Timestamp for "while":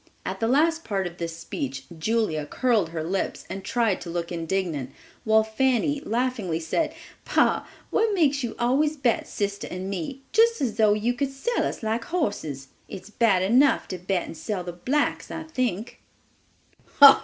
5.25-5.43